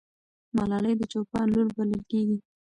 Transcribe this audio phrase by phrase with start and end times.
[0.55, 2.37] ملالۍ د چوپان لور بلل کېږي.